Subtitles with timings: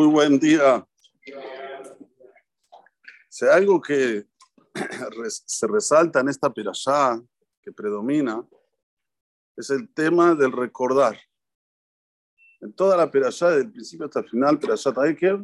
[0.00, 0.88] Muy buen día.
[3.52, 4.24] Algo que
[5.28, 7.20] se resalta en esta pirashá,
[7.60, 8.42] que predomina,
[9.58, 11.20] es el tema del recordar.
[12.62, 15.38] En toda la pirashá, desde el principio hasta el final, pirashá Taiker,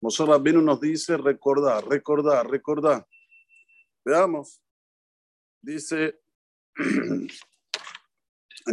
[0.00, 3.06] Moshe Rabbeinu nos dice recordar, recordar, recordar.
[4.04, 4.60] Veamos.
[5.62, 6.20] Dice
[6.76, 7.28] en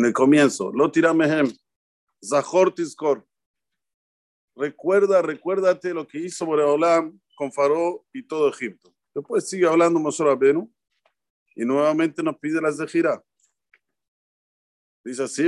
[0.05, 1.55] el comienzo, lo tiramehem,
[2.19, 3.27] Zahor Tizkor.
[4.55, 8.93] Recuerda, recuérdate lo que hizo Boreolam con Faro y todo Egipto.
[9.13, 10.71] Después sigue hablando Moshe Rabbeinu
[11.55, 13.23] y nuevamente nos pide la Zehira.
[15.03, 15.45] Dice así,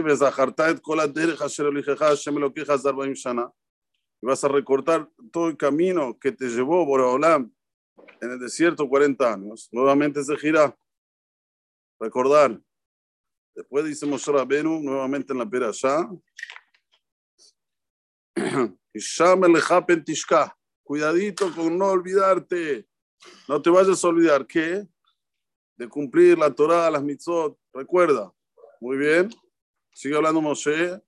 [4.23, 7.53] y vas a recortar todo el camino que te llevó Boreolam
[8.21, 9.69] en el desierto 40 años.
[9.71, 10.75] Nuevamente Zehira.
[11.99, 12.59] Recordar.
[13.53, 16.09] Después dice Moshe Rabbeinu, nuevamente en la pera allá.
[20.83, 22.87] Cuidadito con no olvidarte.
[23.47, 24.87] No te vayas a olvidar que
[25.75, 27.57] de cumplir la Torah, las mitzvot.
[27.73, 28.31] Recuerda.
[28.79, 29.29] Muy bien.
[29.93, 31.01] Sigue hablando Moshe.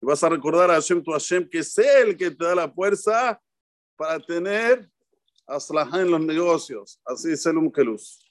[0.00, 2.70] Y vas a recordar a Hashem, tu Hashem, que es el que te da la
[2.70, 3.40] fuerza
[3.96, 4.90] para tener
[5.46, 7.00] aslajá en los negocios.
[7.04, 8.27] Así es el Umkelus.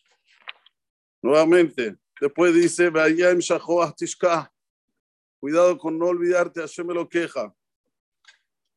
[1.22, 2.92] Nuevamente, después dice,
[5.40, 7.54] cuidado con no olvidarte, Hashem me lo queja.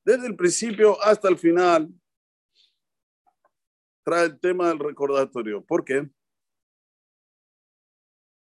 [0.04, 1.88] Desde el principio hasta el final,
[4.02, 5.64] trae el tema del recordatorio.
[5.64, 6.08] ¿Por qué?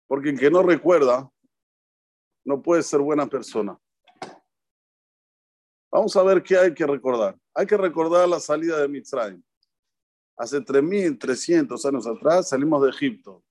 [0.06, 1.30] Porque el que no recuerda
[2.44, 3.78] no puede ser buena persona.
[5.90, 7.38] Vamos a ver qué hay que recordar.
[7.54, 9.42] Hay que recordar la salida de Mitzrayim.
[10.36, 13.44] Hace 3.300 años atrás salimos de Egipto.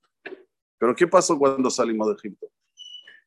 [0.83, 2.51] Pero ¿qué pasó cuando salimos de Egipto?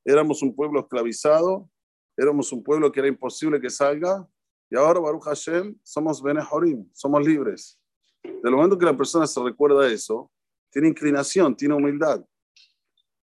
[0.05, 1.71] Éramos un pueblo esclavizado,
[2.15, 4.29] éramos un pueblo que era imposible que salga,
[4.69, 7.81] y ahora, Baruch Hashem, somos Benehorim, somos libres.
[8.23, 10.31] Del momento que la persona se recuerda eso,
[10.71, 12.23] tiene inclinación, tiene humildad.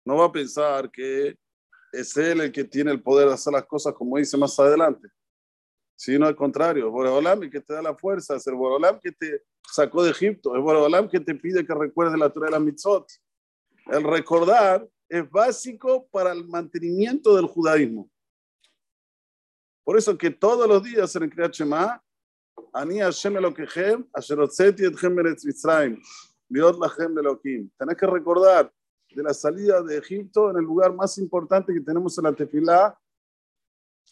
[0.05, 1.37] No va a pensar que
[1.91, 5.09] es él el que tiene el poder de hacer las cosas como dice más adelante,
[5.97, 9.11] sino al contrario, es Boreolam el que te da la fuerza, es el Boreolam que
[9.11, 12.59] te sacó de Egipto, es Boreolam que te pide que recuerdes la Torah de la
[12.61, 13.05] mitzvot.
[13.85, 18.09] El recordar es básico para el mantenimiento del judaísmo.
[19.83, 22.01] Por eso que todos los días en el Kriyat Shema,
[22.71, 26.01] Ani Hashem Elokechem, Asher Otzeti Etchem Beretz Mitzrayim,
[26.47, 27.69] Biot Lachem Elokim.
[27.77, 28.71] Tenés que recordar
[29.13, 32.97] de la salida de Egipto en el lugar más importante que tenemos en la tefilá,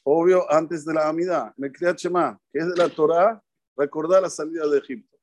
[0.04, 3.42] obvio, antes de la Amidad, en el Kriyat Shema, que es de la Torah,
[3.78, 5.18] recordar la salida de Egipto.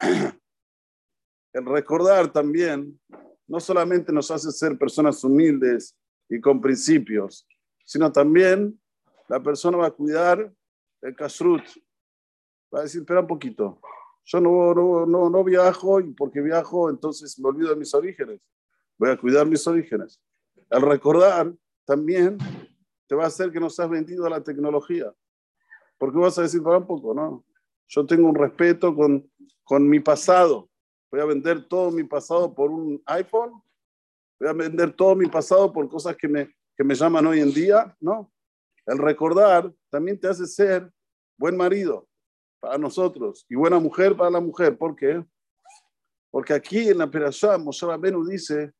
[1.54, 2.98] El recordar también
[3.46, 5.96] no solamente nos hace ser personas humildes
[6.28, 7.46] y con principios,
[7.84, 8.80] sino también
[9.28, 10.52] la persona va a cuidar
[11.02, 11.62] el kashrut.
[12.74, 13.80] Va a decir, espera un poquito,
[14.24, 18.40] yo no, no, no, no viajo y porque viajo entonces me olvido de mis orígenes.
[18.98, 20.20] Voy a cuidar mis orígenes.
[20.70, 21.52] Al recordar
[21.84, 22.38] también
[23.06, 25.12] te va a hacer que no seas vendido a la tecnología.
[25.98, 27.44] Porque vas a decir, para un poco, ¿no?
[27.88, 29.30] Yo tengo un respeto con,
[29.64, 30.70] con mi pasado
[31.12, 33.62] voy a vender todo mi pasado por un iPhone,
[34.40, 37.52] voy a vender todo mi pasado por cosas que me, que me llaman hoy en
[37.52, 38.32] día, ¿no?
[38.86, 40.90] El recordar también te hace ser
[41.38, 42.08] buen marido
[42.60, 44.76] para nosotros y buena mujer para la mujer.
[44.76, 45.22] ¿Por qué?
[46.30, 48.72] Porque aquí en la Perashá, Moshe Rabbeinu dice,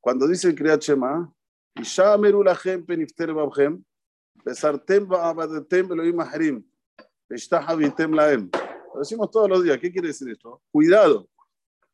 [0.00, 1.32] cuando dice el Kriyat Shema,
[1.76, 3.84] Ishameru lachem penifter babchem,
[4.44, 6.64] besartem ba'abadetem beloim ahrim,
[7.30, 8.50] laem.
[8.92, 9.78] Lo decimos todos los días.
[9.78, 10.60] ¿Qué quiere decir esto?
[10.72, 11.28] Cuidado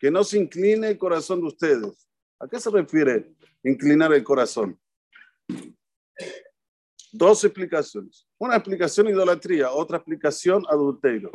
[0.04, 2.06] que no se incline el corazón de ustedes.
[2.38, 4.78] ¿A qué se refiere inclinar el corazón?
[7.10, 8.28] Dos explicaciones.
[8.36, 11.30] Una explicación idolatría, otra explicación adulterio.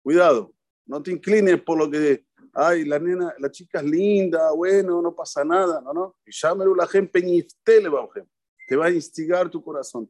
[0.00, 0.54] Cuidado,
[0.86, 5.12] no te inclines por lo que, ay, la nena, la chica es linda, bueno, no
[5.12, 6.16] pasa nada, no, no.
[6.24, 6.30] Y
[6.76, 7.48] la gente
[8.68, 10.08] te va a instigar tu corazón.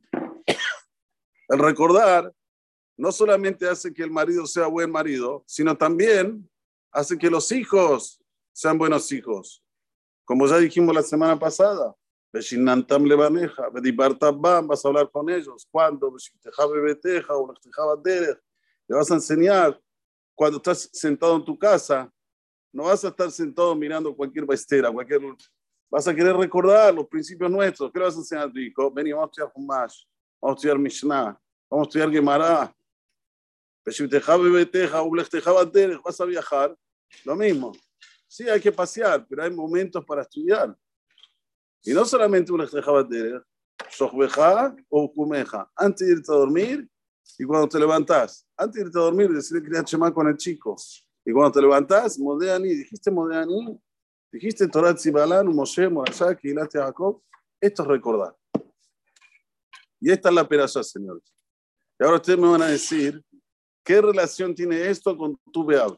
[1.49, 2.31] El recordar
[2.99, 6.47] no solamente hace que el marido sea buen marido, sino también
[6.97, 8.19] hace que los hijos
[8.53, 9.63] sean buenos hijos.
[10.25, 11.95] Como ya dijimos la semana pasada,
[12.33, 12.53] vas
[14.85, 15.69] a hablar con ellos.
[15.71, 16.17] Cuando
[18.89, 19.81] le vas a enseñar
[20.35, 22.11] cuando estás sentado en tu casa,
[22.73, 25.21] no vas a estar sentado mirando cualquier bestera, cualquier...
[25.91, 27.93] Vas a querer recordar los principios nuestros.
[27.93, 28.91] ¿Qué le vas a enseñar a tu hijo?
[28.91, 30.05] Ven y vamos a estudiar Humash,
[30.41, 31.41] vamos a estudiar Mishnah,
[31.71, 32.75] vamos a estudiar Gemara.
[36.05, 36.77] Vas a viajar,
[37.25, 37.73] lo mismo.
[38.27, 40.77] Sí, hay que pasear, pero hay momentos para estudiar.
[41.83, 43.41] Y no solamente una de
[44.89, 46.89] o kumeja, antes de irte a dormir
[47.39, 48.47] y cuando te levantás.
[48.57, 50.77] Antes de irte a dormir, decir Kriyat Shema con el chico.
[51.25, 53.79] Y cuando te levantás, Modeani, dijiste Modeani,
[54.33, 57.23] dijiste Torah Tzibalan, Moshe, Morashá, Kilat Jacob.
[57.61, 58.37] Esto es recordar.
[60.01, 61.25] Y esta es la perasá, señores.
[61.99, 63.23] Y ahora ustedes me van a decir,
[63.85, 65.97] ¿qué relación tiene esto con tu Beab?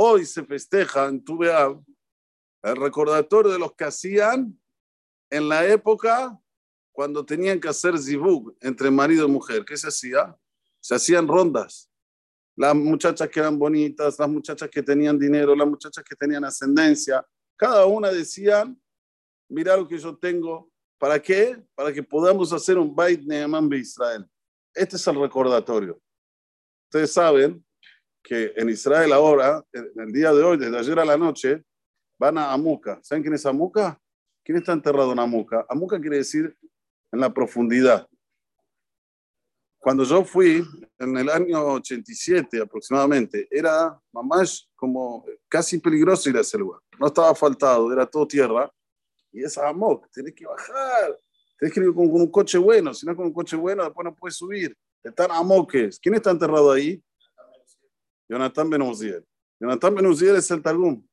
[0.00, 1.82] Hoy se festeja en tu Beab
[2.62, 4.56] el recordatorio de los que hacían
[5.28, 6.40] en la época
[6.92, 9.64] cuando tenían que hacer zibug entre marido y mujer.
[9.64, 10.38] ¿Qué se hacía?
[10.78, 11.90] Se hacían rondas.
[12.54, 17.26] Las muchachas que eran bonitas, las muchachas que tenían dinero, las muchachas que tenían ascendencia,
[17.56, 18.72] cada una decía,
[19.48, 21.60] mira lo que yo tengo, ¿para qué?
[21.74, 24.24] Para que podamos hacer un Bait Neeman de Israel.
[24.72, 26.00] Este es el recordatorio.
[26.84, 27.66] Ustedes saben
[28.28, 31.64] que en Israel ahora, en el día de hoy, desde ayer a la noche,
[32.18, 33.00] van a Amuka.
[33.02, 33.98] ¿Saben quién es Amuka?
[34.44, 35.64] ¿Quién está enterrado en Amuka?
[35.66, 36.54] Amuka quiere decir
[37.10, 38.06] en la profundidad.
[39.78, 40.62] Cuando yo fui
[40.98, 46.82] en el año 87 aproximadamente, era más como casi peligroso ir a ese lugar.
[47.00, 48.70] No estaba asfaltado, era todo tierra.
[49.32, 51.18] Y es Amok, tenés que bajar,
[51.58, 54.14] tenés que ir con, un coche bueno, si no con un coche bueno después no
[54.14, 54.76] puedes subir.
[55.02, 55.98] Están Amoques.
[55.98, 57.02] ¿Quién está enterrado ahí?
[58.28, 59.26] Jonathan Benuziel.
[59.58, 61.04] Jonathan Benuziel es el Targum,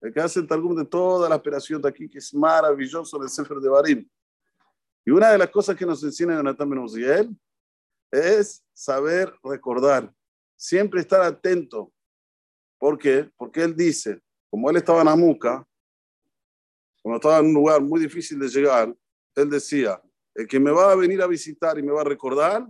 [0.00, 3.28] el que hace el Targum de toda la operación de aquí, que es maravilloso del
[3.28, 4.08] Sefer de Barim.
[5.04, 7.36] Y una de las cosas que nos enseña Jonathan Benuziel
[8.10, 10.12] es saber recordar,
[10.56, 11.92] siempre estar atento.
[12.78, 13.30] ¿Por qué?
[13.36, 14.20] Porque él dice,
[14.50, 15.66] como él estaba en Amuca,
[17.02, 18.94] cuando estaba en un lugar muy difícil de llegar,
[19.34, 20.00] él decía,
[20.34, 22.66] el que me va a venir a visitar y me va a recordar,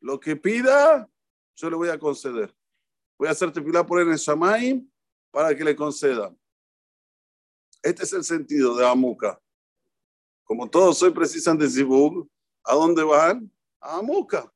[0.00, 1.08] lo que pida,
[1.56, 2.54] yo le voy a conceder.
[3.20, 4.90] Voy a hacerte filar por él en Shamaim
[5.30, 6.34] para que le conceda.
[7.82, 9.38] Este es el sentido de Amuca.
[10.42, 12.26] Como todos soy precisan de Zibug,
[12.64, 13.52] ¿a dónde van?
[13.78, 14.50] A Amuca.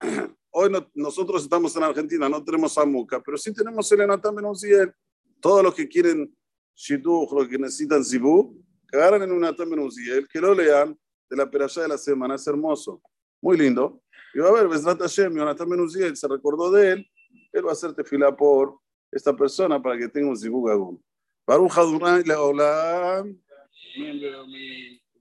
[0.50, 4.92] Hoy nosotros estamos en Argentina, no tenemos Amuca, pero sí tenemos el Enatán Benuziel.
[5.40, 6.30] Todos los que quieren
[6.74, 8.54] Shidduch, los que necesitan Zibug,
[8.86, 10.94] que agarran en un Enatán Benuziel, que lo lean
[11.30, 13.00] de la peralla de la semana, es hermoso.
[13.40, 14.02] Muy lindo.
[14.34, 17.11] Y va a ver, Besrat Hashem, Jonathan Benuziel se recordó de él,
[17.53, 18.79] él va a hacerte fila por
[19.11, 20.99] esta persona para que tenga un Zibug Agum.
[21.45, 23.41] Baruch Adonai Leolam.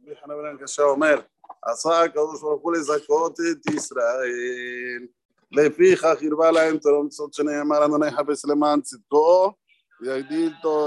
[0.06, 1.25] déjame ver que se Omer.
[1.62, 5.06] עשה הקדוש ברוך הוא לזכות את ישראל.
[5.52, 9.52] לפיכך הרבה להם תורם צוד שנאמר, אדוני חפש למען צדקו,
[10.00, 10.84] ויגדיל תור